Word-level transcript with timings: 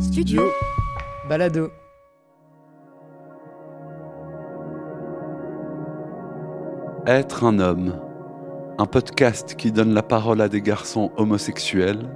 Studio. 0.00 0.42
Balado. 1.28 1.70
Être 7.06 7.44
un 7.44 7.58
homme, 7.58 8.00
un 8.78 8.86
podcast 8.86 9.56
qui 9.56 9.72
donne 9.72 9.94
la 9.94 10.02
parole 10.02 10.40
à 10.40 10.48
des 10.48 10.62
garçons 10.62 11.10
homosexuels, 11.16 12.08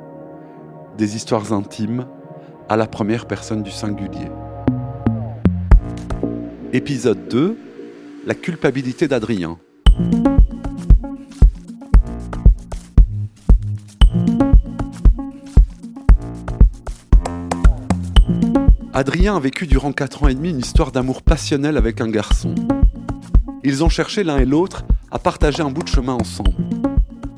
des 0.96 1.16
histoires 1.16 1.52
intimes 1.52 2.06
à 2.68 2.76
la 2.76 2.86
première 2.86 3.26
personne 3.26 3.62
du 3.64 3.70
singulier. 3.70 4.30
Épisode 6.72 7.26
2 7.28 7.58
La 8.26 8.34
culpabilité 8.34 9.08
d'Adrien. 9.08 9.58
Adrien 18.94 19.36
a 19.36 19.40
vécu 19.40 19.66
durant 19.66 19.90
4 19.90 20.24
ans 20.24 20.28
et 20.28 20.34
demi 20.34 20.50
une 20.50 20.58
histoire 20.58 20.92
d'amour 20.92 21.22
passionnel 21.22 21.78
avec 21.78 22.02
un 22.02 22.10
garçon. 22.10 22.54
Ils 23.64 23.82
ont 23.82 23.88
cherché 23.88 24.22
l'un 24.22 24.36
et 24.36 24.44
l'autre 24.44 24.84
à 25.10 25.18
partager 25.18 25.62
un 25.62 25.70
bout 25.70 25.82
de 25.82 25.88
chemin 25.88 26.12
ensemble. 26.12 26.52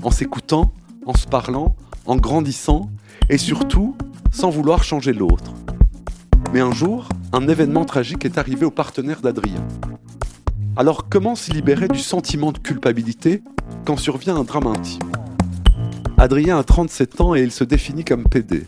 En 0.03 0.11
s'écoutant, 0.11 0.75
en 1.07 1.15
se 1.15 1.29
parlant, 1.29 1.77
en 2.07 2.17
grandissant 2.17 2.91
et 3.31 3.39
surtout 3.39 3.97
sans 4.33 4.51
vouloir 4.51 4.83
changer 4.83 5.13
l'autre. 5.13 5.55
Mais 6.53 6.59
un 6.59 6.73
jour, 6.73 7.09
un 7.33 7.47
événement 7.47 7.85
tragique 7.85 8.25
est 8.25 8.37
arrivé 8.37 8.67
au 8.67 8.73
partenaire 8.73 9.21
d'Adrien. 9.21 9.65
Alors 10.77 11.09
comment 11.09 11.37
se 11.37 11.53
libérer 11.53 11.87
du 11.87 12.01
sentiment 12.01 12.51
de 12.51 12.59
culpabilité 12.59 13.45
quand 13.87 13.97
survient 13.97 14.35
un 14.35 14.43
drame 14.43 14.67
intime? 14.67 15.13
Adrien 16.19 16.59
a 16.59 16.65
37 16.65 17.21
ans 17.21 17.37
et 17.37 17.43
il 17.43 17.53
se 17.53 17.63
définit 17.63 18.05
comme 18.05 18.25
PD. 18.25 18.67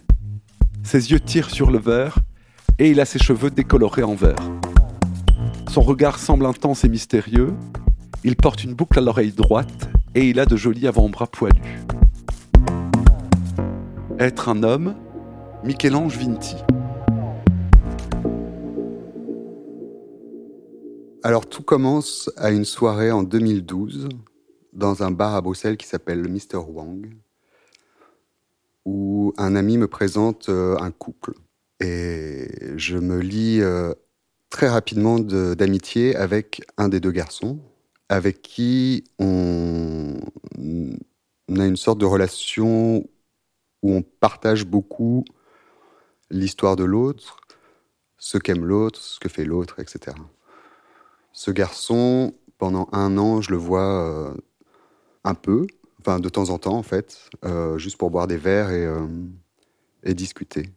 Ses 0.84 1.10
yeux 1.10 1.18
tirent 1.18 1.50
sur 1.50 1.72
le 1.72 1.80
verre 1.80 2.20
et 2.78 2.90
il 2.90 3.00
a 3.00 3.04
ses 3.04 3.18
cheveux 3.18 3.50
décolorés 3.50 4.02
en 4.02 4.14
vert. 4.14 4.36
Son 5.68 5.80
regard 5.80 6.18
semble 6.18 6.46
intense 6.46 6.84
et 6.84 6.88
mystérieux. 6.88 7.54
Il 8.24 8.36
porte 8.36 8.64
une 8.64 8.74
boucle 8.74 8.98
à 8.98 9.02
l'oreille 9.02 9.32
droite 9.32 9.88
et 10.14 10.28
il 10.28 10.40
a 10.40 10.46
de 10.46 10.56
jolis 10.56 10.86
avant-bras 10.86 11.26
poilus. 11.26 11.84
Être 14.18 14.48
un 14.48 14.62
homme, 14.62 14.94
Michel-Ange 15.64 16.18
Vinti. 16.18 16.56
Alors 21.22 21.46
tout 21.46 21.62
commence 21.62 22.30
à 22.36 22.50
une 22.50 22.64
soirée 22.64 23.10
en 23.10 23.22
2012 23.22 24.08
dans 24.72 25.02
un 25.02 25.10
bar 25.10 25.34
à 25.34 25.40
Bruxelles 25.40 25.76
qui 25.76 25.86
s'appelle 25.86 26.20
le 26.20 26.28
Mr. 26.28 26.58
Wang, 26.68 27.16
où 28.84 29.32
un 29.36 29.56
ami 29.56 29.78
me 29.78 29.88
présente 29.88 30.48
euh, 30.50 30.76
un 30.78 30.90
couple. 30.90 31.34
Et 31.80 32.48
je 32.76 32.96
me 32.96 33.20
lie 33.20 33.60
euh, 33.60 33.94
très 34.50 34.68
rapidement 34.68 35.18
d'amitié 35.18 36.16
avec 36.16 36.62
un 36.78 36.88
des 36.88 37.00
deux 37.00 37.10
garçons, 37.10 37.60
avec 38.08 38.42
qui 38.42 39.04
on, 39.18 40.18
a 41.58 41.64
une 41.66 41.76
sorte 41.76 41.98
de 41.98 42.06
relation 42.06 43.06
où 43.82 43.92
on 43.92 44.02
partage 44.02 44.64
beaucoup 44.64 45.24
l'histoire 46.30 46.76
de 46.76 46.84
l'autre, 46.84 47.38
ce 48.18 48.38
qu'aime 48.38 48.64
l'autre, 48.64 49.00
ce 49.00 49.20
que 49.20 49.28
fait 49.28 49.44
l'autre, 49.44 49.78
etc. 49.78 50.16
Ce 51.32 51.50
garçon, 51.50 52.34
pendant 52.58 52.88
un 52.92 53.18
an, 53.18 53.42
je 53.42 53.50
le 53.50 53.58
vois 53.58 54.02
euh, 54.02 54.34
un 55.24 55.34
peu, 55.34 55.66
enfin 56.00 56.20
de 56.20 56.28
temps 56.28 56.50
en 56.50 56.58
temps 56.58 56.76
en 56.76 56.82
fait, 56.82 57.28
euh, 57.44 57.76
juste 57.76 57.98
pour 57.98 58.10
boire 58.10 58.26
des 58.26 58.38
verres 58.38 58.70
et 60.02 60.14
discuter. 60.14 60.75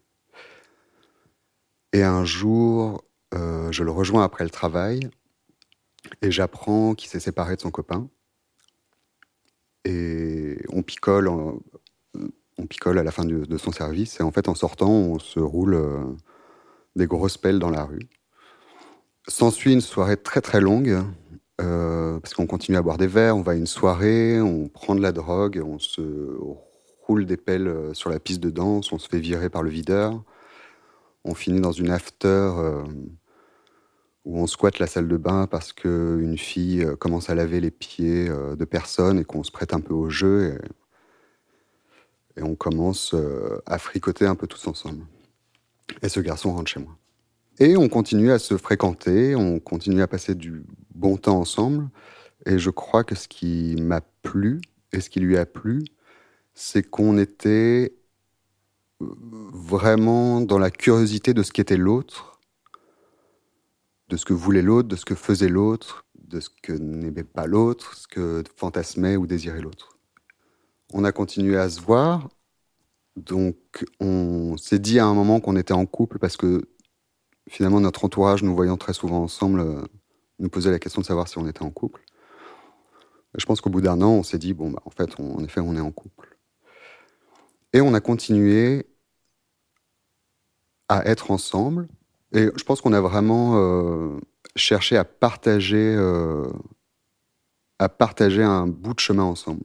Et 1.93 2.03
un 2.03 2.25
jour, 2.25 3.03
je 3.33 3.83
le 3.83 3.91
rejoins 3.91 4.23
après 4.23 4.43
le 4.43 4.49
travail 4.49 5.09
et 6.21 6.31
j'apprends 6.31 6.95
qu'il 6.95 7.09
s'est 7.09 7.19
séparé 7.19 7.55
de 7.55 7.61
son 7.61 7.71
copain. 7.71 8.09
Et 9.85 10.59
on 10.71 10.83
picole, 10.83 11.27
on 11.27 12.65
picole 12.67 12.99
à 12.99 13.03
la 13.03 13.11
fin 13.11 13.25
de, 13.25 13.57
son 13.57 13.71
service. 13.71 14.19
Et 14.19 14.23
en 14.23 14.31
fait, 14.31 14.49
en 14.49 14.55
sortant, 14.55 14.91
on 14.91 15.19
se 15.19 15.39
roule 15.39 15.81
des 16.95 17.07
grosses 17.07 17.37
pelles 17.37 17.59
dans 17.59 17.69
la 17.69 17.85
rue. 17.85 18.07
S'ensuit 19.27 19.73
une 19.73 19.81
soirée 19.81 20.17
très 20.17 20.41
très 20.41 20.59
longue, 20.59 21.03
euh, 21.61 22.19
parce 22.19 22.33
qu'on 22.33 22.47
continue 22.47 22.77
à 22.77 22.81
boire 22.81 22.97
des 22.97 23.07
verres, 23.07 23.37
on 23.37 23.41
va 23.41 23.51
à 23.51 23.55
une 23.55 23.67
soirée, 23.67 24.41
on 24.41 24.67
prend 24.67 24.95
de 24.95 25.01
la 25.01 25.11
drogue, 25.11 25.61
on 25.63 25.77
se 25.77 26.37
roule 27.03 27.25
des 27.25 27.37
pelles 27.37 27.71
sur 27.93 28.09
la 28.09 28.19
piste 28.19 28.39
de 28.39 28.49
danse, 28.49 28.91
on 28.91 28.97
se 28.97 29.07
fait 29.07 29.19
virer 29.19 29.49
par 29.49 29.61
le 29.61 29.69
videur, 29.69 30.23
on 31.29 31.35
finit 31.35 31.61
dans 31.61 31.71
une 31.71 31.91
after 31.91 32.27
euh, 32.27 32.83
où 34.25 34.39
on 34.39 34.47
squatte 34.47 34.79
la 34.79 34.87
salle 34.87 35.07
de 35.07 35.17
bain 35.17 35.45
parce 35.45 35.73
qu'une 35.73 36.37
fille 36.37 36.83
euh, 36.83 36.95
commence 36.95 37.29
à 37.29 37.35
laver 37.35 37.61
les 37.61 37.69
pieds 37.69 38.27
euh, 38.27 38.55
de 38.55 38.65
personnes 38.65 39.19
et 39.19 39.23
qu'on 39.23 39.43
se 39.43 39.51
prête 39.51 39.73
un 39.73 39.79
peu 39.79 39.93
au 39.93 40.09
jeu 40.09 40.55
et, 40.55 40.59
on 42.41 42.55
commence 42.55 43.13
à 43.65 43.77
fricoter 43.79 44.25
un 44.25 44.35
peu 44.35 44.47
tous 44.47 44.65
ensemble. 44.67 45.03
Et 46.01 46.07
ce 46.07 46.21
garçon 46.21 46.53
rentre 46.53 46.71
chez 46.71 46.79
moi. 46.79 46.95
Et 47.59 47.75
on 47.75 47.89
continue 47.89 48.31
à 48.31 48.39
se 48.39 48.55
fréquenter, 48.55 49.35
on 49.35 49.59
continue 49.59 50.01
à 50.01 50.07
passer 50.07 50.35
du 50.35 50.63
bon 50.95 51.17
temps 51.17 51.37
ensemble. 51.37 51.89
Et 52.45 52.57
je 52.57 52.69
crois 52.69 53.03
que 53.03 53.13
ce 53.13 53.27
qui 53.27 53.75
m'a 53.81 53.99
plu 54.21 54.61
et 54.93 55.01
ce 55.01 55.09
qui 55.09 55.19
lui 55.19 55.37
a 55.37 55.45
plu, 55.45 55.83
c'est 56.53 56.81
qu'on 56.81 57.17
était 57.17 57.98
vraiment 58.99 60.41
dans 60.41 60.57
la 60.57 60.71
curiosité 60.71 61.33
de 61.33 61.43
ce 61.43 61.51
qu'était 61.51 61.77
l'autre, 61.77 62.39
de 64.09 64.17
ce 64.17 64.25
que 64.25 64.33
voulait 64.33 64.61
l'autre, 64.61 64.87
de 64.87 64.95
ce 64.95 65.05
que 65.05 65.15
faisait 65.15 65.49
l'autre, 65.49 66.05
de 66.15 66.39
ce 66.39 66.49
que 66.49 66.73
n'aimait 66.73 67.23
pas 67.23 67.47
l'autre, 67.47 67.95
ce 67.95 68.07
que 68.07 68.43
fantasmait 68.55 69.15
ou 69.15 69.27
désirait 69.27 69.61
l'autre. 69.61 69.97
On 70.93 71.03
a 71.03 71.11
continué 71.11 71.57
à 71.57 71.69
se 71.69 71.79
voir, 71.81 72.29
donc 73.15 73.85
on 73.99 74.57
s'est 74.57 74.79
dit 74.79 74.99
à 74.99 75.05
un 75.05 75.13
moment 75.13 75.39
qu'on 75.39 75.55
était 75.55 75.73
en 75.73 75.85
couple 75.85 76.19
parce 76.19 76.37
que 76.37 76.67
finalement, 77.49 77.79
notre 77.79 78.05
entourage, 78.05 78.43
nous 78.43 78.55
voyant 78.55 78.77
très 78.77 78.93
souvent 78.93 79.23
ensemble, 79.23 79.59
euh, 79.59 79.81
nous 80.39 80.49
posait 80.49 80.71
la 80.71 80.79
question 80.79 81.01
de 81.01 81.05
savoir 81.05 81.27
si 81.27 81.37
on 81.37 81.47
était 81.47 81.63
en 81.63 81.71
couple. 81.71 82.03
Je 83.37 83.45
pense 83.45 83.61
qu'au 83.61 83.69
bout 83.69 83.81
d'un 83.81 84.01
an, 84.01 84.11
on 84.11 84.23
s'est 84.23 84.37
dit, 84.37 84.53
bon, 84.53 84.71
bah, 84.71 84.81
en 84.85 84.89
fait, 84.89 85.19
en 85.19 85.43
effet, 85.43 85.59
on 85.59 85.75
est 85.75 85.81
en 85.81 85.91
couple. 85.91 86.37
Et 87.73 87.81
on 87.81 87.93
a 87.93 88.01
continué 88.01 88.87
à 90.89 91.05
être 91.05 91.31
ensemble. 91.31 91.87
Et 92.33 92.49
je 92.55 92.63
pense 92.63 92.81
qu'on 92.81 92.93
a 92.93 93.01
vraiment 93.01 93.53
euh, 93.55 94.19
cherché 94.55 94.97
à 94.97 95.05
partager, 95.05 95.95
euh, 95.95 96.51
à 97.77 97.87
partager 97.87 98.43
un 98.43 98.67
bout 98.67 98.95
de 98.95 98.99
chemin 98.99 99.23
ensemble. 99.23 99.63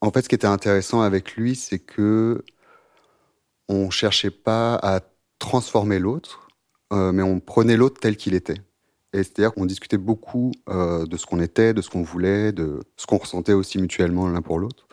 En 0.00 0.10
fait, 0.10 0.22
ce 0.22 0.28
qui 0.28 0.34
était 0.34 0.46
intéressant 0.46 1.00
avec 1.02 1.36
lui, 1.36 1.54
c'est 1.54 1.78
que 1.78 2.44
on 3.68 3.90
cherchait 3.90 4.30
pas 4.30 4.74
à 4.74 5.00
transformer 5.38 5.98
l'autre, 5.98 6.48
euh, 6.92 7.12
mais 7.12 7.22
on 7.22 7.38
prenait 7.38 7.76
l'autre 7.76 8.00
tel 8.00 8.16
qu'il 8.16 8.34
était. 8.34 8.60
Et 9.12 9.18
c'est-à-dire 9.18 9.52
qu'on 9.52 9.66
discutait 9.66 9.98
beaucoup 9.98 10.52
de 10.68 11.16
ce 11.16 11.26
qu'on 11.26 11.40
était, 11.40 11.74
de 11.74 11.82
ce 11.82 11.90
qu'on 11.90 12.04
voulait, 12.04 12.52
de 12.52 12.80
ce 12.96 13.06
qu'on 13.06 13.18
ressentait 13.18 13.54
aussi 13.54 13.78
mutuellement 13.78 14.28
l'un 14.28 14.40
pour 14.40 14.60
l'autre, 14.60 14.86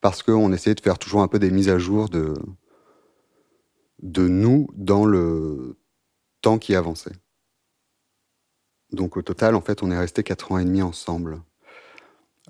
parce 0.00 0.22
qu'on 0.22 0.52
essayait 0.52 0.76
de 0.76 0.80
faire 0.80 1.00
toujours 1.00 1.22
un 1.22 1.26
peu 1.26 1.40
des 1.40 1.50
mises 1.50 1.68
à 1.68 1.80
jour 1.80 2.08
de, 2.08 2.32
de 4.02 4.28
nous 4.28 4.68
dans 4.74 5.04
le 5.04 5.78
temps 6.40 6.58
qui 6.58 6.74
avançait. 6.74 7.16
Donc 8.92 9.16
au 9.16 9.22
total, 9.22 9.54
en 9.54 9.60
fait, 9.60 9.82
on 9.82 9.90
est 9.90 9.98
resté 9.98 10.22
quatre 10.22 10.52
ans 10.52 10.58
et 10.58 10.64
demi 10.64 10.82
ensemble. 10.82 11.42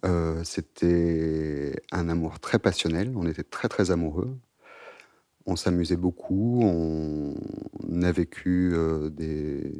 Euh, 0.04 0.44
C'était 0.44 1.82
un 1.90 2.08
amour 2.08 2.38
très 2.40 2.58
passionnel, 2.58 3.12
on 3.16 3.26
était 3.26 3.42
très 3.44 3.68
très 3.68 3.90
amoureux 3.90 4.38
on 5.48 5.56
s'amusait 5.56 5.96
beaucoup, 5.96 6.60
on, 6.62 7.34
a 8.02 8.12
vécu 8.12 8.70
euh, 8.74 9.08
des, 9.08 9.72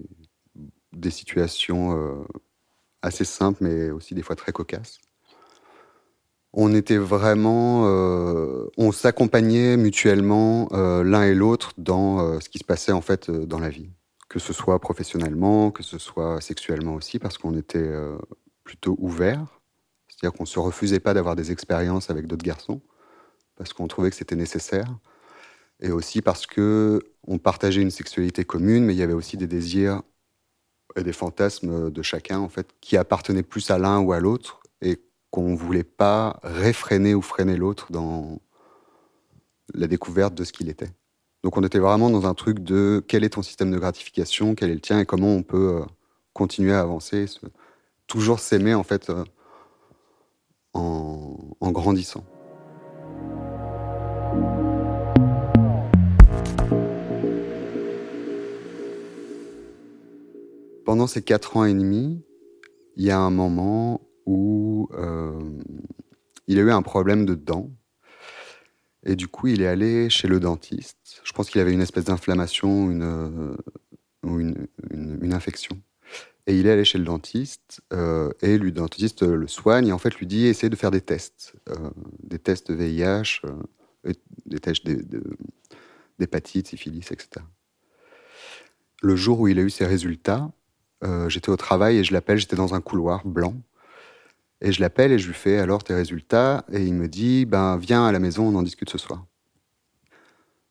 des, 0.93 1.11
situations 1.11 1.93
euh, 1.97 2.25
assez 3.03 3.25
simples, 3.25 3.63
mais 3.63 3.91
aussi 3.91 4.15
des 4.15 4.23
fois 4.23 4.35
très 4.35 4.51
cocasses. 4.51 4.99
On 6.61 6.75
était 6.75 6.97
vraiment, 6.97 7.85
euh, 7.87 8.67
on 8.79 8.91
s'accompagnait 8.91 9.77
mutuellement 9.77 10.69
euh, 10.73 11.05
l'un 11.05 11.23
et 11.23 11.33
l'autre 11.33 11.73
dans 11.79 12.19
euh, 12.19 12.41
ce 12.41 12.49
qui 12.49 12.59
se 12.59 12.65
passait 12.65 12.91
en 12.91 13.01
fait 13.01 13.31
dans 13.31 13.61
la 13.61 13.69
vie, 13.69 13.91
que 14.29 14.41
ce 14.41 14.53
soit 14.53 14.81
professionnellement, 14.81 15.71
que 15.71 15.85
ce 15.85 15.99
soit 15.99 16.41
sexuellement 16.41 16.97
aussi, 16.97 17.21
parce 17.21 17.39
qu'on 17.39 17.57
était 17.57 17.89
plutôt 18.65 18.97
ouvert, 18.99 19.61
c'est-à-dire 20.09 20.37
qu'on 20.37 20.47
se 20.47 20.59
refusait 20.59 20.99
pas 20.99 21.15
d'avoir 21.15 21.37
des 21.37 21.53
expériences 21.53 22.11
avec 22.11 22.27
d'autres 22.27 22.45
garçons, 22.45 22.81
parce 23.55 23.73
qu'on 23.73 23.87
trouvait 23.87 24.11
que 24.11 24.17
c'était 24.17 24.35
nécessaire. 24.35 24.93
Et 25.79 25.93
aussi 25.93 26.23
parce 26.23 26.45
que 26.45 26.99
on 27.25 27.39
partageait 27.39 27.83
une 27.83 27.93
sexualité 27.93 28.45
commune, 28.45 28.85
mais 28.85 28.95
il 28.95 28.99
y 28.99 29.05
avait 29.05 29.13
aussi 29.13 29.37
des 29.37 29.47
désirs 29.47 30.03
et 30.97 31.05
des 31.05 31.13
fantasmes 31.13 31.93
de 31.93 32.03
chacun 32.03 32.41
en 32.41 32.49
fait 32.49 32.67
qui 32.81 32.97
appartenaient 32.97 33.45
plus 33.45 33.71
à 33.71 33.79
l'un 33.79 34.01
ou 34.01 34.13
à 34.13 34.19
l'autre 34.19 34.59
et 34.83 35.01
qu'on 35.31 35.55
voulait 35.55 35.85
pas 35.85 36.41
réfréner 36.43 37.15
ou 37.15 37.23
freiner 37.23 37.57
l'autre 37.57 37.93
dans 37.93 38.41
la 39.75 39.87
découverte 39.87 40.35
de 40.35 40.45
ce 40.45 40.53
qu'il 40.53 40.69
était. 40.69 40.91
Donc 41.43 41.57
on 41.57 41.63
était 41.63 41.79
vraiment 41.79 42.11
dans 42.11 42.27
un 42.27 42.35
truc 42.35 42.61
de 42.61 43.05
quel 43.07 43.25
est 43.25 43.31
ton 43.31 43.43
système 43.43 43.71
de 43.71 43.79
gratification, 43.79 44.55
quel 44.55 44.71
est 44.71 44.75
le 44.75 44.81
tien 44.81 45.01
et 45.01 45.07
comment 45.07 45.35
on 45.35 45.43
peut 45.43 45.81
euh, 45.81 45.85
continuer 46.33 46.73
à 46.73 46.81
avancer, 46.81 47.27
toujours 48.07 48.41
s'aimer 48.41 48.75
en 48.75 48.83
fait 48.83 49.11
euh, 49.11 49.25
en 50.73 51.71
grandissant. 51.71 52.25
Pendant 60.89 61.07
ces 61.07 61.21
quatre 61.21 61.59
ans 61.59 61.67
et 61.67 61.75
demi, 61.75 62.25
il 62.97 63.05
y 63.05 63.11
a 63.11 63.19
un 63.19 63.31
moment 63.31 64.01
euh, 64.93 65.41
il 66.47 66.59
a 66.59 66.63
eu 66.63 66.71
un 66.71 66.83
problème 66.83 67.27
de 67.27 67.35
dents. 67.35 67.71
Et 69.05 69.17
du 69.17 69.29
coup, 69.29 69.47
il 69.47 69.63
est 69.63 69.67
allé 69.67 70.11
chez 70.11 70.29
le 70.29 70.41
dentiste. 70.41 71.21
Je 71.25 71.33
pense 71.33 71.51
qu'il 71.51 71.61
avait 71.61 71.73
une 71.73 71.81
espèce 71.81 72.05
d'inflammation 72.05 72.91
une, 72.91 73.57
ou 74.25 74.41
une, 74.41 75.33
infection. 75.33 75.81
Et 76.47 76.59
il 76.59 76.67
est 76.67 76.71
allé 76.71 76.85
chez 76.85 76.99
le 76.99 77.05
dentiste, 77.05 77.83
euh, 77.93 78.31
et 78.41 78.59
le 78.59 78.73
dentiste 78.73 79.23
le 79.23 79.47
soigne, 79.47 79.89
et 79.89 79.93
en 79.93 79.99
fait 79.99 80.15
lui 80.17 80.27
dit 80.27 80.47
essaye 80.47 80.71
de 80.71 80.77
faire 80.77 80.91
des 80.91 81.03
tests, 81.03 81.55
euh, 81.69 81.91
des 82.23 82.39
tests 82.39 82.71
VIH, 82.71 83.43
des 84.47 84.59
tests 84.59 84.89
d'hépatite, 86.19 86.69
syphilis, 86.69 87.13
etc. 87.13 87.45
Le 89.03 89.15
jour 89.15 89.41
où 89.41 89.49
il 89.49 89.59
a 89.59 89.63
eu 89.63 89.71
ses 89.71 89.87
résultats, 89.87 90.51
euh, 91.05 91.29
j'étais 91.29 91.51
au 91.51 91.57
travail 91.57 91.99
et 91.99 92.05
je 92.05 92.13
l'appelle, 92.13 92.39
j'étais 92.39 92.57
dans 92.57 92.75
un 92.75 92.81
couloir 92.81 93.25
blanc. 93.27 93.55
Et 94.61 94.73
je 94.73 94.81
l'appelle 94.81 95.13
et 95.13 95.19
je 95.19 95.29
lui 95.29 95.35
fais 95.35 95.59
alors 95.59 95.85
tes 95.85 95.95
résultats? 95.95 96.65
Et 96.73 96.85
il 96.85 96.95
me 96.95 97.09
dit, 97.09 97.47
ben 97.47 97.77
viens 97.77 98.07
à 98.07 98.13
la 98.13 98.19
maison, 98.19 98.47
on 98.49 98.55
en 98.57 98.63
discute 98.63 98.91
ce 98.91 98.99
soir. 98.99 99.25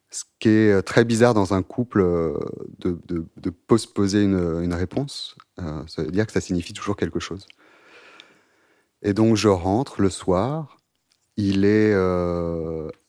Ce 0.10 0.24
qui 0.39 0.50
est 0.50 0.72
euh, 0.72 0.81
très 0.81 1.06
bizarre 1.06 1.34
dans 1.34 1.54
un 1.54 1.63
couple 1.63 2.01
euh, 2.01 2.38
de, 2.80 3.00
de, 3.07 3.50
postposer 3.50 4.24
une, 4.24 4.62
une 4.63 4.74
réponse. 4.74 5.36
ça 5.57 6.04
veut 6.04 6.12
dire 6.12 6.25
que 6.25 6.31
ça 6.31 6.42
signifie 6.42 6.74
toujours 6.74 6.95
quelque 6.95 7.19
chose. 7.19 7.48
Et 9.01 9.13
donc 9.13 9.36
je 9.36 9.50
rentre 9.50 10.01
le 10.01 10.10
soir. 10.10 10.78
Il 11.36 11.66
est 11.66 11.94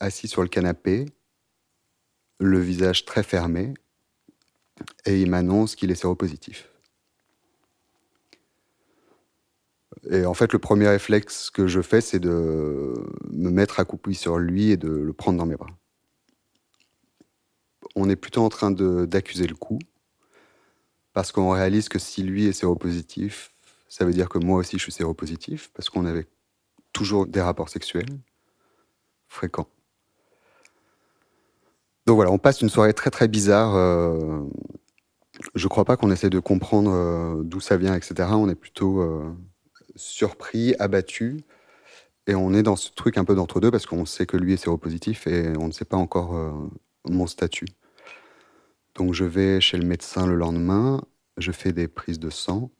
assis 0.00 0.28
sur 0.28 0.42
le 0.42 0.48
canapé, 0.48 1.06
le 2.38 2.58
visage 2.58 3.06
très 3.06 3.22
fermé, 3.22 3.72
et 5.06 5.20
il 5.20 5.31
m'annonce 5.31 5.74
qu'il 5.74 5.90
est 5.90 5.94
séropositif. 5.94 6.69
Et 10.10 10.24
en 10.24 10.34
fait, 10.34 10.52
le 10.52 10.58
premier 10.58 10.88
réflexe 10.88 11.50
que 11.50 11.66
je 11.66 11.80
fais, 11.80 12.00
c'est 12.00 12.20
de 12.20 12.94
me 13.30 13.50
mettre 13.50 13.80
accroupi 13.80 14.14
sur 14.14 14.38
lui 14.38 14.70
et 14.70 14.76
de 14.76 14.88
le 14.88 15.12
prendre 15.12 15.38
dans 15.38 15.46
mes 15.46 15.56
bras. 15.56 15.70
On 17.96 18.08
est 18.08 18.16
plutôt 18.16 18.42
en 18.42 18.48
train 18.48 18.70
d'accuser 18.70 19.46
le 19.46 19.54
coup, 19.54 19.78
parce 21.12 21.32
qu'on 21.32 21.50
réalise 21.50 21.88
que 21.88 21.98
si 21.98 22.22
lui 22.22 22.46
est 22.46 22.52
séropositif, 22.52 23.52
ça 23.88 24.04
veut 24.04 24.12
dire 24.12 24.28
que 24.28 24.38
moi 24.38 24.58
aussi 24.58 24.78
je 24.78 24.82
suis 24.82 24.92
séropositif, 24.92 25.70
parce 25.74 25.90
qu'on 25.90 26.04
avait 26.04 26.26
toujours 26.92 27.26
des 27.26 27.40
rapports 27.40 27.68
sexuels 27.68 28.08
fréquents. 29.28 29.68
Donc 32.06 32.16
voilà, 32.16 32.30
on 32.30 32.38
passe 32.38 32.62
une 32.62 32.70
soirée 32.70 32.94
très 32.94 33.10
très 33.10 33.28
bizarre. 33.28 33.74
Euh, 33.76 34.40
je 35.54 35.68
crois 35.68 35.84
pas 35.84 35.96
qu'on 35.96 36.10
essaie 36.10 36.30
de 36.30 36.40
comprendre 36.40 36.90
euh, 36.90 37.42
d'où 37.42 37.60
ça 37.60 37.76
vient, 37.76 37.94
etc. 37.94 38.30
On 38.32 38.48
est 38.48 38.54
plutôt 38.54 39.02
euh, 39.02 39.30
surpris, 39.98 40.74
abattu. 40.78 41.44
Et 42.26 42.34
on 42.34 42.52
est 42.54 42.62
dans 42.62 42.76
ce 42.76 42.90
truc 42.92 43.18
un 43.18 43.24
peu 43.24 43.34
d'entre-deux 43.34 43.70
parce 43.70 43.86
qu'on 43.86 44.06
sait 44.06 44.26
que 44.26 44.36
lui 44.36 44.52
est 44.52 44.58
séropositif 44.58 45.26
et 45.26 45.56
on 45.56 45.66
ne 45.66 45.72
sait 45.72 45.84
pas 45.84 45.96
encore 45.96 46.36
euh, 46.36 46.52
mon 47.08 47.26
statut. 47.26 47.66
Donc 48.94 49.14
je 49.14 49.24
vais 49.24 49.60
chez 49.60 49.78
le 49.78 49.86
médecin 49.86 50.26
le 50.26 50.34
lendemain, 50.34 51.02
je 51.36 51.52
fais 51.52 51.72
des 51.72 51.88
prises 51.88 52.18
de 52.18 52.30
sang. 52.30 52.70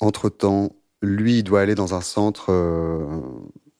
Entre-temps, 0.00 0.72
lui, 1.02 1.38
il 1.38 1.42
doit 1.42 1.60
aller 1.60 1.74
dans 1.74 1.94
un 1.94 2.00
centre 2.00 2.50
euh, 2.50 3.20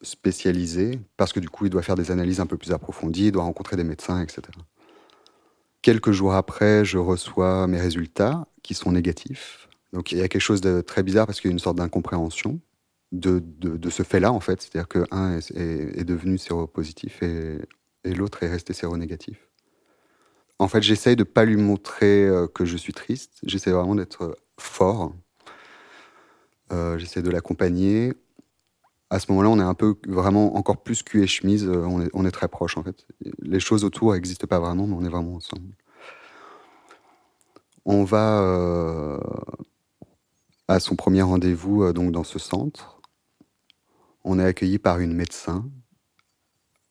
spécialisé 0.02 0.98
parce 1.16 1.32
que 1.32 1.40
du 1.40 1.48
coup, 1.48 1.66
il 1.66 1.70
doit 1.70 1.82
faire 1.82 1.94
des 1.94 2.10
analyses 2.10 2.40
un 2.40 2.46
peu 2.46 2.56
plus 2.56 2.72
approfondies, 2.72 3.26
il 3.26 3.32
doit 3.32 3.42
rencontrer 3.42 3.76
des 3.76 3.84
médecins, 3.84 4.20
etc. 4.22 4.42
Quelques 5.82 6.10
jours 6.10 6.34
après, 6.34 6.84
je 6.84 6.98
reçois 6.98 7.66
mes 7.66 7.80
résultats 7.80 8.46
qui 8.62 8.74
sont 8.74 8.92
négatifs. 8.92 9.65
Donc 9.92 10.12
il 10.12 10.18
y 10.18 10.22
a 10.22 10.28
quelque 10.28 10.40
chose 10.40 10.60
de 10.60 10.80
très 10.80 11.02
bizarre 11.02 11.26
parce 11.26 11.40
qu'il 11.40 11.50
y 11.50 11.52
a 11.52 11.54
une 11.54 11.58
sorte 11.58 11.76
d'incompréhension 11.76 12.60
de, 13.12 13.42
de, 13.60 13.90
ce 13.90 14.02
fait-là, 14.02 14.32
en 14.32 14.40
fait. 14.40 14.60
C'est-à-dire 14.62 14.88
qu'un 14.88 15.38
est, 15.38 15.50
est, 15.52 16.04
devenu 16.04 16.38
séropositif 16.38 17.22
et, 17.22 17.58
et 18.04 18.14
l'autre 18.14 18.42
est 18.42 18.48
resté 18.48 18.72
séronégatif. 18.72 19.48
En 20.58 20.68
fait, 20.68 20.82
j'essaye 20.82 21.16
de 21.16 21.22
ne 21.22 21.28
pas 21.28 21.44
lui 21.44 21.56
montrer 21.56 22.26
euh, 22.26 22.46
que 22.46 22.64
je 22.64 22.76
suis 22.76 22.92
triste. 22.92 23.38
J'essaie 23.42 23.72
vraiment 23.72 23.94
d'être 23.94 24.38
fort. 24.58 25.12
Euh, 26.72 26.98
j'essaie 26.98 27.22
de 27.22 27.30
l'accompagner. 27.30 28.14
À 29.10 29.20
ce 29.20 29.30
moment-là, 29.30 29.50
on 29.50 29.58
est 29.60 29.62
un 29.62 29.74
peu 29.74 29.96
vraiment 30.08 30.56
encore 30.56 30.82
plus 30.82 31.02
cul 31.02 31.22
et 31.22 31.26
chemise. 31.26 31.66
Euh, 31.66 32.08
on 32.12 32.24
est, 32.24 32.30
très 32.30 32.48
proches, 32.48 32.76
en 32.78 32.82
fait. 32.82 33.06
Les 33.40 33.60
choses 33.60 33.84
autour 33.84 34.14
n'existent 34.14 34.46
pas 34.46 34.58
vraiment, 34.58 34.86
mais 34.86 34.94
on 34.94 35.04
est 35.04 35.10
vraiment 35.10 35.34
ensemble. 35.34 35.74
On 37.84 38.02
va 38.02 39.20
à 40.68 40.80
son 40.80 40.96
premier 40.96 41.22
rendez-vous 41.22 41.84
euh, 41.84 41.92
donc 41.92 42.12
dans 42.12 42.24
ce 42.24 42.38
centre, 42.38 43.00
on 44.24 44.38
est 44.38 44.44
accueilli 44.44 44.78
par 44.78 44.98
une 44.98 45.14
médecin 45.14 45.68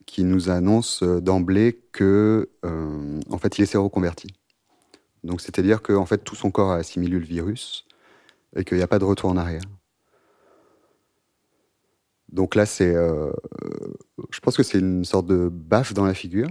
qui 0.06 0.24
nous 0.24 0.50
annonce 0.50 1.04
euh, 1.04 1.19
d'emblée 1.19 1.81
que 1.92 2.50
euh, 2.63 3.19
en 3.30 3.38
fait 3.38 3.57
il 3.57 3.63
est 3.63 3.68
séroconverti. 3.68 4.27
Donc 5.24 5.42
c'est-à-dire 5.42 5.81
que 5.81 6.04
fait 6.06 6.19
tout 6.19 6.36
son 6.36 6.51
corps 6.51 6.72
a 6.72 6.75
assimilé 6.75 7.19
le 7.19 7.25
virus 7.25 7.86
et 8.56 8.63
qu'il 8.63 8.77
n'y 8.77 8.83
a 8.83 8.88
pas 8.88 9.00
de 9.00 9.06
retour 9.06 9.30
en 9.30 9.38
arrière. 9.38 9.63
Donc 12.30 12.56
là 12.56 12.66
c'est, 12.66 12.94
je 12.94 14.39
pense 14.42 14.57
que 14.57 14.63
c'est 14.63 14.80
une 14.80 15.06
sorte 15.06 15.25
de 15.25 15.48
baffe 15.50 15.94
dans 15.94 16.06
la 16.06 16.13
figure 16.13 16.50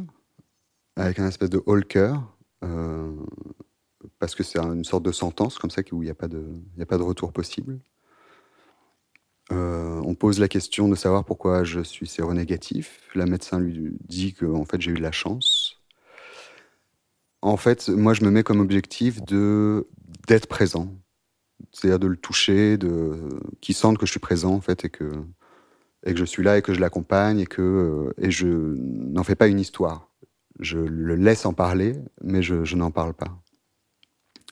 avec 0.97 1.19
un 1.19 1.29
espèce 1.29 1.50
de 1.50 1.62
haut 1.67 1.75
cœur 1.82 2.23
parce 4.19 4.35
que 4.35 4.43
c'est 4.43 4.59
une 4.59 4.85
sorte 4.85 5.03
de 5.05 5.12
sentence 5.12 5.59
comme 5.59 5.71
ça 5.71 5.83
où 5.93 6.03
il 6.03 6.06
n'y 6.06 6.11
a, 6.11 6.15
pas 6.15 6.29
de, 6.29 7.03
retour 7.03 7.33
possible. 7.33 7.79
Euh, 9.53 10.01
on 10.05 10.15
pose 10.15 10.39
la 10.39 10.49
question 10.49 10.89
de 10.89 10.95
savoir 10.95 11.25
pourquoi 11.25 11.65
je 11.65 11.81
suis 11.81 12.06
séronégatif. 12.06 13.09
La 13.15 13.27
médecin 13.27 13.59
lui 13.59 13.97
dit 14.09 14.33
que 14.33 14.47
en 14.47 14.65
fait 14.65 14.81
j'ai 14.81 14.93
eu 14.93 14.95
de 14.95 15.03
la 15.03 15.12
chance. 15.12 15.81
En 17.43 17.59
fait, 17.59 17.88
moi 17.90 18.14
je 18.14 18.25
me 18.25 18.31
mets 18.31 18.43
comme 18.43 18.61
objectif 18.61 19.21
d'être 19.23 20.47
présent, 20.47 20.95
c'est-à-dire 21.73 21.99
de 21.99 22.07
le 22.07 22.17
toucher, 22.17 22.78
de 22.78 23.28
qu'il 23.61 23.75
sente 23.75 23.99
que 23.99 24.07
je 24.07 24.12
suis 24.12 24.21
présent 24.21 24.55
en 24.55 24.62
fait 24.62 24.87
et 24.87 24.88
que 24.88 25.11
je 26.07 26.25
suis 26.25 26.43
là 26.43 26.57
et 26.57 26.62
que 26.62 26.73
je 26.73 26.81
l'accompagne 26.81 27.40
et 27.40 27.47
que 27.47 28.14
et 28.17 28.31
je 28.31 28.47
n'en 28.49 29.25
fais 29.25 29.35
pas 29.37 29.49
une 29.49 29.61
histoire. 29.61 30.11
Je 30.61 30.78
le 30.78 31.17
laisse 31.17 31.45
en 31.45 31.52
parler, 31.52 31.97
mais 32.23 32.40
je 32.40 32.76
n'en 32.76 32.90
parle 32.90 33.12
pas. 33.12 33.44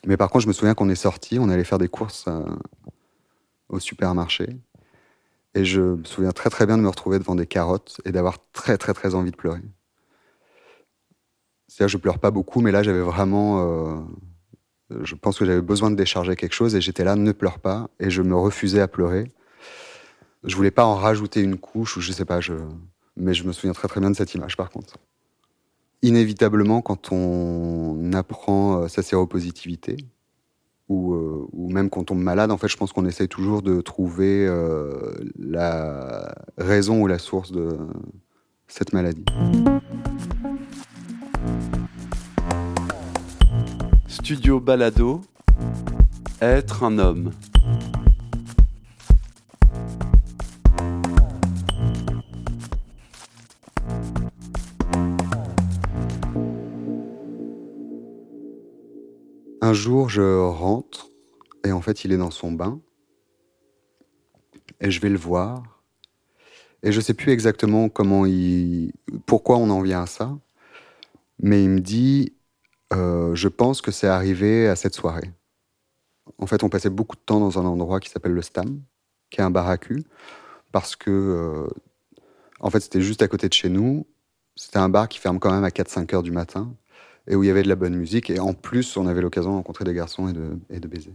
Mais 0.05 0.17
par 0.17 0.29
contre, 0.29 0.43
je 0.43 0.47
me 0.47 0.53
souviens 0.53 0.73
qu'on 0.73 0.89
est 0.89 0.95
sorti, 0.95 1.39
on 1.39 1.49
allait 1.49 1.63
faire 1.63 1.77
des 1.77 1.87
courses 1.87 2.25
euh, 2.27 2.43
au 3.69 3.79
supermarché. 3.79 4.57
Et 5.55 5.65
je 5.65 5.81
me 5.81 6.03
souviens 6.03 6.31
très 6.31 6.49
très 6.49 6.65
bien 6.65 6.77
de 6.77 6.83
me 6.83 6.89
retrouver 6.89 7.19
devant 7.19 7.35
des 7.35 7.45
carottes 7.45 8.01
et 8.05 8.11
d'avoir 8.11 8.37
très 8.51 8.77
très 8.77 8.93
très 8.93 9.15
envie 9.15 9.31
de 9.31 9.35
pleurer. 9.35 9.61
C'est-à-dire, 11.67 11.89
je 11.89 11.97
pleure 11.97 12.19
pas 12.19 12.31
beaucoup, 12.31 12.61
mais 12.61 12.71
là, 12.71 12.83
j'avais 12.83 13.01
vraiment. 13.01 13.61
Euh, 13.61 13.99
je 15.03 15.15
pense 15.15 15.39
que 15.39 15.45
j'avais 15.45 15.61
besoin 15.61 15.89
de 15.89 15.95
décharger 15.95 16.35
quelque 16.35 16.53
chose 16.53 16.75
et 16.75 16.81
j'étais 16.81 17.03
là, 17.03 17.15
ne 17.15 17.31
pleure 17.31 17.59
pas. 17.59 17.89
Et 17.99 18.09
je 18.09 18.21
me 18.21 18.35
refusais 18.35 18.81
à 18.81 18.87
pleurer. 18.87 19.31
Je 20.43 20.55
voulais 20.55 20.71
pas 20.71 20.85
en 20.85 20.95
rajouter 20.95 21.41
une 21.41 21.57
couche 21.57 21.97
ou 21.97 22.01
je 22.01 22.11
sais 22.11 22.25
pas, 22.25 22.39
mais 23.15 23.33
je 23.33 23.43
me 23.45 23.53
souviens 23.53 23.73
très 23.73 23.87
très 23.87 24.01
bien 24.01 24.11
de 24.11 24.15
cette 24.15 24.33
image 24.33 24.57
par 24.57 24.69
contre 24.69 24.95
inévitablement, 26.03 26.81
quand 26.81 27.11
on 27.11 28.11
apprend 28.13 28.83
euh, 28.83 28.87
sa 28.87 29.01
séropositivité, 29.01 29.97
ou, 30.89 31.13
euh, 31.13 31.47
ou, 31.53 31.71
même 31.71 31.89
quand 31.89 32.01
on 32.01 32.03
tombe 32.03 32.19
malade, 32.21 32.51
en 32.51 32.57
fait, 32.57 32.67
je 32.67 32.77
pense 32.77 32.91
qu'on 32.93 33.05
essaye 33.05 33.29
toujours 33.29 33.61
de 33.61 33.81
trouver 33.81 34.45
euh, 34.45 35.13
la 35.39 36.35
raison 36.57 37.01
ou 37.01 37.07
la 37.07 37.17
source 37.17 37.51
de 37.51 37.69
cette 38.67 38.93
maladie. 38.93 39.25
Studio 44.07 44.59
Balado, 44.59 45.21
être 46.41 46.83
un 46.83 46.99
homme. 46.99 47.31
Un 59.73 59.75
jour, 59.75 60.07
je 60.07 60.37
rentre 60.37 61.09
et 61.65 61.71
en 61.71 61.81
fait, 61.81 62.05
il 62.05 62.11
est 62.11 62.17
dans 62.17 62.29
son 62.29 62.51
bain. 62.51 62.79
Et 64.79 64.91
je 64.91 65.01
vais 65.01 65.09
le 65.09 65.17
voir. 65.17 65.81
Et 66.83 66.91
je 66.91 67.01
sais 67.01 67.15
plus 67.15 67.31
exactement 67.31 67.89
comment 67.89 68.27
il, 68.27 68.93
pourquoi 69.25 69.57
on 69.57 69.71
en 69.71 69.81
vient 69.81 70.03
à 70.03 70.05
ça. 70.05 70.37
Mais 71.39 71.63
il 71.63 71.71
me 71.71 71.79
dit, 71.79 72.35
euh, 72.93 73.33
je 73.33 73.47
pense 73.47 73.81
que 73.81 73.89
c'est 73.89 74.05
arrivé 74.05 74.67
à 74.67 74.75
cette 74.75 74.93
soirée. 74.93 75.31
En 76.37 76.45
fait, 76.45 76.63
on 76.63 76.69
passait 76.69 76.91
beaucoup 76.91 77.15
de 77.15 77.21
temps 77.21 77.39
dans 77.39 77.57
un 77.57 77.65
endroit 77.65 77.99
qui 77.99 78.11
s'appelle 78.11 78.33
le 78.33 78.43
Stam, 78.43 78.79
qui 79.31 79.41
est 79.41 79.43
un 79.43 79.49
bar 79.49 79.75
parce 80.71 80.95
que, 80.95 81.09
euh, 81.09 81.67
en 82.59 82.69
fait, 82.69 82.81
c'était 82.81 83.01
juste 83.01 83.23
à 83.23 83.27
côté 83.27 83.49
de 83.49 83.53
chez 83.53 83.69
nous. 83.69 84.05
C'était 84.55 84.77
un 84.77 84.89
bar 84.89 85.09
qui 85.09 85.17
ferme 85.17 85.39
quand 85.39 85.51
même 85.51 85.63
à 85.63 85.71
4-5 85.71 86.13
heures 86.13 86.21
du 86.21 86.29
matin, 86.31 86.75
et 87.27 87.35
où 87.35 87.43
il 87.43 87.47
y 87.47 87.49
avait 87.49 87.63
de 87.63 87.69
la 87.69 87.75
bonne 87.75 87.95
musique, 87.95 88.29
et 88.29 88.39
en 88.39 88.53
plus, 88.53 88.97
on 88.97 89.07
avait 89.07 89.21
l'occasion 89.21 89.51
de 89.51 89.55
rencontrer 89.55 89.85
des 89.85 89.93
garçons 89.93 90.27
et 90.27 90.33
de, 90.33 90.57
et 90.69 90.79
de 90.79 90.87
baiser. 90.87 91.13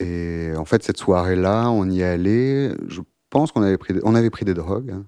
Et 0.00 0.52
en 0.56 0.64
fait, 0.64 0.82
cette 0.82 0.98
soirée-là, 0.98 1.70
on 1.70 1.88
y 1.88 2.02
allait. 2.02 2.72
Je 2.88 3.00
pense 3.30 3.52
qu'on 3.52 3.62
avait 3.62 3.78
pris, 3.78 3.94
avait 4.04 4.30
pris 4.30 4.44
des 4.44 4.54
drogues. 4.54 4.90
Hein. 4.90 5.04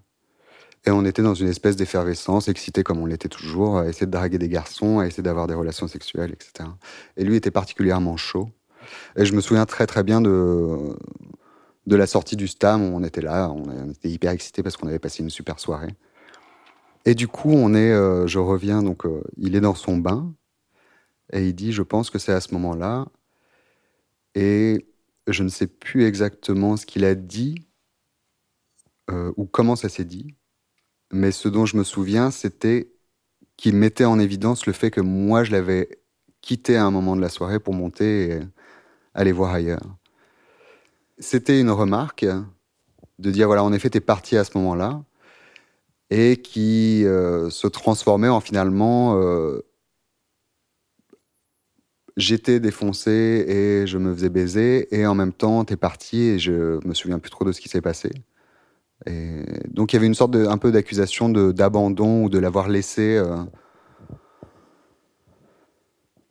Et 0.86 0.90
on 0.90 1.04
était 1.04 1.22
dans 1.22 1.34
une 1.34 1.48
espèce 1.48 1.76
d'effervescence, 1.76 2.48
excité 2.48 2.82
comme 2.82 2.98
on 2.98 3.06
l'était 3.06 3.28
toujours, 3.28 3.78
à 3.78 3.88
essayer 3.88 4.06
de 4.06 4.10
draguer 4.10 4.38
des 4.38 4.48
garçons, 4.48 5.00
à 5.00 5.06
essayer 5.06 5.22
d'avoir 5.22 5.46
des 5.46 5.54
relations 5.54 5.88
sexuelles, 5.88 6.32
etc. 6.32 6.68
Et 7.16 7.24
lui 7.24 7.36
était 7.36 7.50
particulièrement 7.50 8.16
chaud. 8.16 8.48
Et 9.16 9.26
je 9.26 9.34
me 9.34 9.40
souviens 9.40 9.66
très 9.66 9.86
très 9.86 10.02
bien 10.02 10.20
de, 10.20 10.96
de 11.86 11.96
la 11.96 12.06
sortie 12.06 12.36
du 12.36 12.46
Stam, 12.46 12.82
où 12.82 12.96
on 12.96 13.02
était 13.02 13.20
là, 13.20 13.50
on, 13.50 13.90
était 13.90 14.08
hyper 14.08 14.30
excités 14.30 14.62
parce 14.62 14.76
qu'on 14.76 14.86
avait 14.86 14.98
passé 14.98 15.22
une 15.22 15.30
super 15.30 15.58
soirée. 15.58 15.94
Et 17.04 17.14
du 17.14 17.28
coup, 17.28 17.50
on 17.50 17.74
est, 17.74 17.92
euh, 17.92 18.26
je 18.26 18.38
reviens, 18.38 18.82
donc 18.82 19.06
euh, 19.06 19.22
il 19.36 19.56
est 19.56 19.60
dans 19.60 19.74
son 19.74 19.96
bain, 19.96 20.34
et 21.32 21.46
il 21.46 21.54
dit, 21.54 21.72
je 21.72 21.82
pense 21.82 22.10
que 22.10 22.18
c'est 22.18 22.32
à 22.32 22.40
ce 22.40 22.52
moment-là, 22.54 23.06
et 24.34 24.86
je 25.26 25.42
ne 25.42 25.48
sais 25.48 25.66
plus 25.66 26.04
exactement 26.04 26.76
ce 26.76 26.86
qu'il 26.86 27.04
a 27.04 27.14
dit, 27.14 27.66
euh, 29.10 29.32
ou 29.36 29.46
comment 29.46 29.76
ça 29.76 29.88
s'est 29.88 30.04
dit, 30.04 30.34
mais 31.12 31.32
ce 31.32 31.48
dont 31.48 31.66
je 31.66 31.76
me 31.76 31.84
souviens, 31.84 32.30
c'était 32.30 32.92
qu'il 33.56 33.74
mettait 33.74 34.04
en 34.04 34.18
évidence 34.18 34.66
le 34.66 34.72
fait 34.72 34.90
que 34.90 35.00
moi, 35.00 35.44
je 35.44 35.52
l'avais 35.52 36.02
quitté 36.40 36.76
à 36.76 36.84
un 36.84 36.90
moment 36.90 37.16
de 37.16 37.20
la 37.20 37.28
soirée 37.28 37.58
pour 37.58 37.74
monter 37.74 38.30
et 38.30 38.40
aller 39.14 39.32
voir 39.32 39.52
ailleurs. 39.52 39.96
C'était 41.18 41.60
une 41.60 41.70
remarque 41.70 42.26
de 43.18 43.30
dire, 43.30 43.46
voilà, 43.46 43.64
en 43.64 43.72
effet, 43.72 43.90
t'es 43.90 44.00
parti 44.00 44.36
à 44.36 44.44
ce 44.44 44.56
moment-là, 44.58 45.02
et 46.10 46.36
qui 46.38 47.04
euh, 47.04 47.50
se 47.50 47.66
transformait 47.66 48.28
en 48.28 48.40
finalement, 48.40 49.16
euh, 49.16 49.60
j'étais 52.16 52.60
défoncé 52.60 53.10
et 53.10 53.86
je 53.86 53.98
me 53.98 54.14
faisais 54.14 54.30
baiser, 54.30 54.94
et 54.94 55.06
en 55.06 55.14
même 55.14 55.32
temps, 55.32 55.64
t'es 55.64 55.76
parti 55.76 56.20
et 56.22 56.38
je 56.38 56.84
me 56.86 56.94
souviens 56.94 57.18
plus 57.18 57.30
trop 57.30 57.44
de 57.44 57.52
ce 57.52 57.60
qui 57.60 57.68
s'est 57.68 57.80
passé. 57.80 58.10
Donc 59.68 59.92
il 59.92 59.96
y 59.96 59.98
avait 59.98 60.08
une 60.08 60.14
sorte 60.14 60.34
un 60.34 60.58
peu 60.58 60.72
d'accusation 60.72 61.28
d'abandon 61.28 62.24
ou 62.24 62.28
de 62.28 62.38
l'avoir 62.38 62.68
laissé 62.68 63.16
euh, 63.16 63.36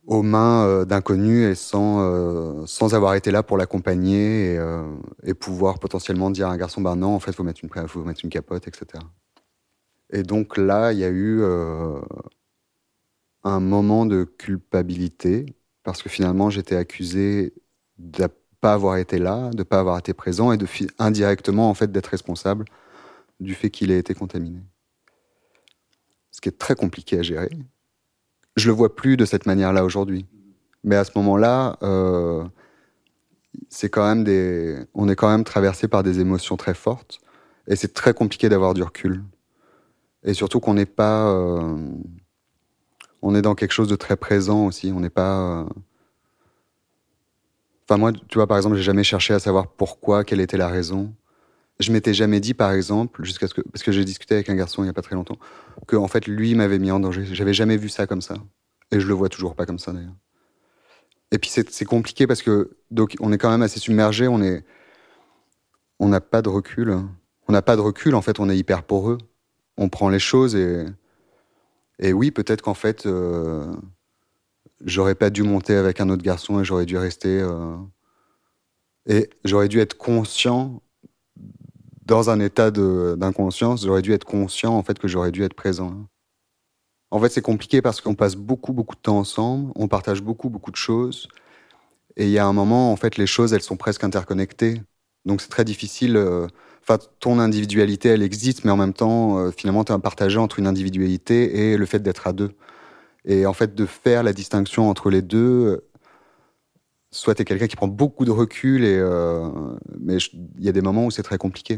aux 0.06 0.22
mains 0.22 0.84
d'inconnus 0.86 1.48
et 1.48 1.56
sans, 1.56 2.68
sans 2.68 2.94
avoir 2.94 3.16
été 3.16 3.32
là 3.32 3.42
pour 3.42 3.58
l'accompagner 3.58 4.60
et, 5.24 5.34
pouvoir 5.34 5.80
potentiellement 5.80 6.30
dire 6.30 6.50
à 6.50 6.52
un 6.52 6.58
garçon, 6.58 6.82
ben 6.82 6.98
non, 6.98 7.16
en 7.16 7.20
fait, 7.20 7.32
il 7.32 7.36
faut 7.36 8.04
mettre 8.04 8.24
une 8.24 8.30
capote, 8.30 8.68
etc. 8.68 9.00
Et 10.12 10.24
donc 10.24 10.58
là, 10.58 10.94
il 10.94 11.00
y 11.00 11.04
a 11.04 11.10
eu 11.10 11.44
un 13.44 13.60
moment 13.60 14.06
de 14.06 14.24
culpabilité 14.24 15.46
parce 15.84 16.02
que 16.02 16.10
finalement, 16.10 16.50
j'étais 16.50 16.76
accusé 16.76 17.54
de 17.98 18.28
pas 18.60 18.74
avoir 18.74 18.98
été 18.98 19.20
là, 19.20 19.50
de 19.52 19.64
pas 19.64 19.80
avoir 19.80 19.98
été 19.98 20.14
présent 20.14 20.52
et 20.52 20.58
indirectement 21.00 21.70
en 21.70 21.74
fait 21.74 21.92
d'être 21.92 22.08
responsable 22.08 22.66
du 23.40 23.54
fait 23.54 23.70
qu'il 23.70 23.92
ait 23.92 24.00
été 24.00 24.14
contaminé. 24.14 24.62
Ce 26.32 26.42
qui 26.42 26.50
est 26.50 26.58
très 26.58 26.76
compliqué 26.76 27.20
à 27.20 27.22
gérer. 27.22 27.50
Je 28.56 28.68
le 28.68 28.74
vois 28.74 28.96
plus 28.96 29.18
de 29.18 29.26
cette 29.26 29.46
manière-là 29.46 29.86
aujourd'hui, 29.86 30.26
mais 30.84 30.96
à 30.96 31.04
ce 31.04 31.12
moment-là, 31.16 31.78
euh, 31.84 32.44
quand 33.92 34.08
même 34.08 34.24
des, 34.24 34.78
on 34.94 35.08
est 35.10 35.16
quand 35.16 35.30
même 35.30 35.44
traversé 35.44 35.88
par 35.88 36.04
des 36.04 36.20
émotions 36.20 36.58
très 36.58 36.74
fortes 36.74 37.20
et 37.68 37.76
c'est 37.76 37.94
très 37.94 38.14
compliqué 38.14 38.50
d'avoir 38.50 38.74
du 38.74 38.84
recul. 38.84 39.24
Et 40.24 40.34
surtout 40.34 40.60
qu'on 40.60 40.74
n'est 40.74 40.86
pas, 40.86 41.30
euh, 41.30 41.78
on 43.22 43.36
est 43.36 43.42
dans 43.42 43.56
quelque 43.56 43.72
chose 43.72 43.88
de 43.88 43.96
très 43.96 44.18
présent 44.18 44.66
aussi. 44.66 44.92
On 44.94 45.00
n'est 45.00 45.10
pas 45.10 45.62
euh, 45.62 45.66
Enfin, 47.90 47.98
moi, 47.98 48.12
tu 48.12 48.38
vois, 48.38 48.48
par 48.48 48.58
exemple, 48.58 48.76
j'ai 48.76 48.84
jamais 48.84 49.06
cherché 49.06 49.34
à 49.34 49.40
savoir 49.40 49.68
pourquoi, 49.68 50.26
quelle 50.26 50.42
était 50.42 50.58
la 50.58 50.68
raison. 50.68 51.14
Je 51.80 51.92
m'étais 51.94 52.14
jamais 52.14 52.42
dit, 52.42 52.54
par 52.54 52.72
exemple, 52.74 53.24
jusqu'à 53.24 53.48
ce 53.48 53.54
que, 53.54 53.62
parce 53.62 53.82
que 53.82 53.94
j'ai 53.94 54.04
discuté 54.04 54.36
avec 54.36 54.50
un 54.50 54.56
garçon 54.56 54.84
il 54.84 54.88
y 54.88 54.90
a 54.90 54.94
pas 54.94 55.02
très 55.02 55.16
longtemps, 55.16 55.38
que 55.88 55.96
en 55.96 56.08
fait, 56.08 56.28
lui 56.28 56.54
m'avait 56.54 56.80
mis 56.80 56.92
en 56.92 57.00
danger. 57.00 57.24
J'avais 57.32 57.54
jamais 57.54 57.78
vu 57.78 57.88
ça 57.88 58.06
comme 58.06 58.22
ça. 58.22 58.36
Et 58.92 59.00
je 59.00 59.08
le 59.08 59.14
vois 59.14 59.30
toujours 59.30 59.56
pas 59.56 59.66
comme 59.66 59.80
ça, 59.80 59.94
d'ailleurs. 59.94 60.16
Et 61.32 61.38
puis, 61.40 61.50
c'est 61.50 61.86
compliqué 61.86 62.28
parce 62.28 62.42
que, 62.42 62.78
donc, 62.92 63.16
on 63.22 63.32
est 63.32 63.38
quand 63.38 63.50
même 63.50 63.62
assez 63.62 63.80
submergé, 63.80 64.28
on 64.28 64.42
est, 64.42 64.66
on 66.00 66.10
n'a 66.10 66.20
pas 66.22 66.42
de 66.42 66.50
recul. 66.50 66.98
On 67.48 67.54
n'a 67.54 67.62
pas 67.62 67.78
de 67.78 67.82
recul, 67.82 68.16
en 68.16 68.22
fait, 68.22 68.40
on 68.42 68.50
est 68.50 68.58
hyper 68.58 68.84
poreux. 68.84 69.18
On 69.78 69.90
prend 69.90 70.10
les 70.10 70.20
choses 70.20 70.56
et, 70.56 70.86
et 72.00 72.14
oui, 72.14 72.32
peut-être 72.32 72.62
qu'en 72.62 72.74
fait, 72.74 73.06
euh, 73.06 73.72
j'aurais 74.86 75.16
pas 75.16 75.30
dû 75.30 75.44
monter 75.44 75.76
avec 75.76 76.00
un 76.02 76.10
autre 76.10 76.24
garçon 76.24 76.60
et 76.60 76.66
j'aurais 76.66 76.86
dû 76.86 76.98
rester. 76.98 77.40
Euh, 77.42 77.76
et 79.08 79.30
j'aurais 79.46 79.68
dû 79.68 79.80
être 79.80 79.98
conscient, 79.98 80.82
dans 82.06 82.30
un 82.30 82.40
état 82.40 82.72
d'inconscience, 82.72 83.84
j'aurais 83.86 84.02
dû 84.02 84.14
être 84.14 84.24
conscient 84.24 84.74
en 84.74 84.84
fait 84.84 84.98
que 84.98 85.08
j'aurais 85.08 85.32
dû 85.32 85.44
être 85.44 85.54
présent. 85.54 86.08
En 87.12 87.20
fait, 87.20 87.30
c'est 87.30 87.42
compliqué 87.42 87.82
parce 87.82 88.02
qu'on 88.02 88.16
passe 88.16 88.36
beaucoup, 88.36 88.74
beaucoup 88.74 88.96
de 88.96 89.02
temps 89.02 89.18
ensemble, 89.20 89.72
on 89.76 89.88
partage 89.88 90.22
beaucoup, 90.22 90.50
beaucoup 90.50 90.72
de 90.72 90.78
choses. 90.78 91.28
Et 92.18 92.26
il 92.26 92.32
y 92.32 92.40
a 92.40 92.46
un 92.46 92.54
moment, 92.54 92.92
en 92.92 92.96
fait, 92.96 93.18
les 93.18 93.28
choses, 93.28 93.54
elles 93.54 93.62
sont 93.62 93.78
presque 93.78 94.04
interconnectées. 94.04 94.82
Donc 95.26 95.42
c'est 95.42 95.50
très 95.50 95.66
difficile. 95.66 96.18
Euh, 96.18 96.48
enfin, 96.88 97.00
ton 97.20 97.40
individualité, 97.40 98.10
elle 98.10 98.24
existe, 98.24 98.66
mais 98.66 98.72
en 98.72 98.78
même 98.78 98.94
temps, 98.94 99.38
euh, 99.40 99.52
finalement, 99.52 99.84
tu 99.84 99.94
es 99.94 100.00
partagé 100.00 100.38
entre 100.38 100.60
une 100.60 100.68
individualité 100.68 101.72
et 101.72 101.78
le 101.78 101.86
fait 101.86 102.00
d'être 102.00 102.28
à 102.28 102.34
deux. 102.34 102.52
Et 103.26 103.46
en 103.46 103.54
fait, 103.54 103.76
de 103.76 103.86
faire 103.86 104.24
la 104.24 104.34
distinction 104.34 104.90
entre 104.90 105.10
les 105.10 105.22
deux, 105.22 105.82
soit 107.12 107.36
tu 107.36 107.42
es 107.42 107.46
quelqu'un 107.46 107.68
qui 107.68 107.76
prend 107.76 107.88
beaucoup 107.88 108.26
de 108.26 108.32
recul, 108.32 108.84
et, 108.84 108.98
euh, 108.98 109.50
mais 110.00 110.18
il 110.58 110.64
y 110.64 110.70
a 110.70 110.72
des 110.72 110.82
moments 110.82 111.06
où 111.06 111.12
c'est 111.12 111.24
très 111.24 111.38
compliqué. 111.38 111.78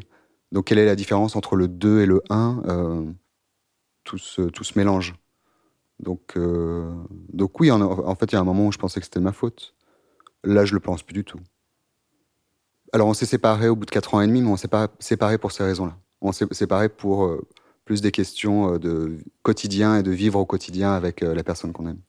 Donc, 0.51 0.65
quelle 0.65 0.79
est 0.79 0.85
la 0.85 0.95
différence 0.95 1.35
entre 1.35 1.55
le 1.55 1.67
2 1.67 2.01
et 2.01 2.05
le 2.05 2.21
1 2.29 2.63
euh, 2.67 3.05
tout, 4.03 4.17
se, 4.17 4.43
tout 4.43 4.63
se 4.63 4.77
mélange? 4.77 5.15
Donc, 5.99 6.37
euh, 6.37 6.93
donc 7.33 7.59
oui, 7.59 7.71
en, 7.71 8.15
fait, 8.15 8.31
il 8.31 8.35
y 8.35 8.37
a 8.37 8.41
un 8.41 8.45
moment 8.45 8.67
où 8.67 8.71
je 8.71 8.77
pensais 8.77 8.99
que 8.99 9.05
c'était 9.05 9.19
ma 9.19 9.33
faute. 9.33 9.75
Là, 10.43 10.65
je 10.65 10.73
le 10.73 10.79
pense 10.79 11.03
plus 11.03 11.13
du 11.13 11.23
tout. 11.23 11.39
Alors, 12.93 13.07
on 13.07 13.13
s'est 13.13 13.25
séparés 13.25 13.69
au 13.69 13.75
bout 13.75 13.85
de 13.85 13.91
4 13.91 14.15
ans 14.15 14.21
et 14.21 14.27
demi, 14.27 14.41
mais 14.41 14.49
on 14.49 14.57
s'est 14.57 14.67
pas 14.67 14.89
séparés 14.99 15.37
pour 15.37 15.51
ces 15.51 15.63
raisons-là. 15.63 15.95
On 16.21 16.31
s'est 16.31 16.45
séparés 16.51 16.89
pour 16.89 17.39
plus 17.89 18.01
des 18.01 18.11
questions 18.11 18.75
euh, 18.75 18.77
de 18.77 19.17
quotidien 19.41 19.97
et 19.97 20.03
de 20.03 20.11
vivre 20.11 20.39
au 20.39 20.45
quotidien 20.45 20.93
avec 20.93 21.23
euh, 21.23 21.33
la 21.33 21.43
personne 21.43 21.73
qu'on 21.73 21.87
aime. 21.87 22.01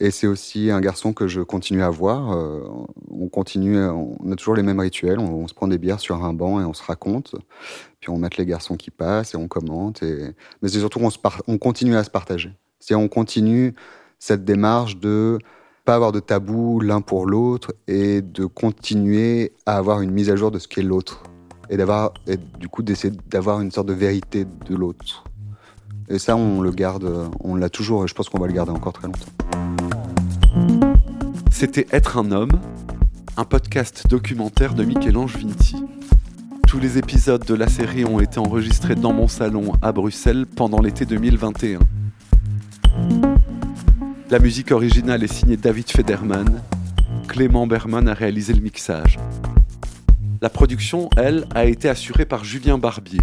Et 0.00 0.10
c'est 0.10 0.26
aussi 0.26 0.72
un 0.72 0.80
garçon 0.80 1.12
que 1.12 1.28
je 1.28 1.42
continue 1.42 1.80
à 1.80 1.90
voir. 1.90 2.32
Euh, 2.32 2.60
on 3.08 3.28
continue, 3.28 3.78
on 3.78 4.32
a 4.32 4.34
toujours 4.34 4.56
les 4.56 4.64
mêmes 4.64 4.80
rituels. 4.80 5.20
On, 5.20 5.46
se 5.46 5.54
prend 5.54 5.68
des 5.68 5.78
bières 5.78 6.00
sur 6.00 6.24
un 6.24 6.32
banc 6.32 6.60
et 6.60 6.64
on 6.64 6.74
se 6.74 6.82
raconte. 6.82 7.36
Puis 8.00 8.10
on 8.10 8.18
met 8.18 8.28
les 8.36 8.46
garçons 8.46 8.76
qui 8.76 8.90
passent 8.90 9.34
et 9.34 9.36
on 9.36 9.46
commente. 9.46 10.02
Mais 10.02 10.68
c'est 10.68 10.80
surtout 10.80 10.98
qu'on 10.98 11.10
on 11.46 11.58
continue 11.58 11.94
à 11.94 12.02
se 12.02 12.10
partager. 12.10 12.50
C'est-à-dire 12.80 13.04
on 13.04 13.08
continue 13.08 13.76
cette 14.18 14.44
démarche 14.44 14.96
de 14.96 15.38
pas 15.84 15.94
avoir 15.94 16.12
de 16.12 16.20
tabou 16.20 16.80
l'un 16.80 17.00
pour 17.00 17.26
l'autre 17.26 17.74
et 17.86 18.22
de 18.22 18.46
continuer 18.46 19.52
à 19.66 19.76
avoir 19.76 20.00
une 20.00 20.10
mise 20.10 20.30
à 20.30 20.36
jour 20.36 20.50
de 20.50 20.58
ce 20.58 20.66
qu'est 20.66 20.82
l'autre 20.82 21.22
et 21.68 21.76
d'avoir 21.76 22.12
et 22.26 22.38
du 22.58 22.68
coup 22.68 22.82
d'essayer 22.82 23.14
d'avoir 23.28 23.60
une 23.60 23.70
sorte 23.70 23.88
de 23.88 23.92
vérité 23.92 24.46
de 24.66 24.74
l'autre. 24.74 25.24
Et 26.08 26.18
ça, 26.18 26.36
on 26.36 26.60
le 26.60 26.70
garde, 26.70 27.30
on 27.40 27.54
l'a 27.54 27.68
toujours 27.68 28.04
et 28.04 28.08
je 28.08 28.14
pense 28.14 28.28
qu'on 28.28 28.38
va 28.38 28.46
le 28.46 28.52
garder 28.52 28.72
encore 28.72 28.92
très 28.92 29.06
longtemps. 29.06 29.32
C'était 31.50 31.86
Être 31.92 32.18
un 32.18 32.30
homme, 32.30 32.52
un 33.36 33.44
podcast 33.44 34.06
documentaire 34.08 34.74
de 34.74 34.84
Michel-Ange 34.84 35.36
Vinti. 35.36 35.76
Tous 36.66 36.78
les 36.78 36.98
épisodes 36.98 37.44
de 37.44 37.54
la 37.54 37.68
série 37.68 38.04
ont 38.04 38.20
été 38.20 38.38
enregistrés 38.38 38.96
dans 38.96 39.12
mon 39.12 39.28
salon 39.28 39.72
à 39.80 39.92
Bruxelles 39.92 40.46
pendant 40.46 40.80
l'été 40.80 41.06
2021. 41.06 41.78
La 44.34 44.40
musique 44.40 44.72
originale 44.72 45.22
est 45.22 45.32
signée 45.32 45.56
David 45.56 45.88
Federman. 45.88 46.60
Clément 47.28 47.68
Berman 47.68 48.08
a 48.08 48.14
réalisé 48.14 48.52
le 48.52 48.60
mixage. 48.60 49.16
La 50.42 50.50
production, 50.50 51.08
elle, 51.16 51.46
a 51.54 51.66
été 51.66 51.88
assurée 51.88 52.24
par 52.24 52.42
Julien 52.42 52.76
Barbier. 52.76 53.20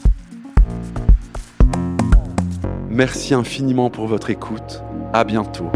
Merci 2.89 3.35
infiniment 3.35 3.91
pour 3.91 4.07
votre 4.07 4.31
écoute. 4.31 4.84
À 5.15 5.23
bientôt. 5.23 5.71